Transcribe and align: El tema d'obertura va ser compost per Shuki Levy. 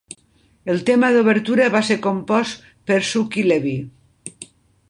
El 0.73 0.79
tema 0.87 1.09
d'obertura 1.15 1.67
va 1.77 1.83
ser 1.91 1.99
compost 2.07 2.65
per 2.89 3.01
Shuki 3.11 3.45
Levy. 3.53 3.79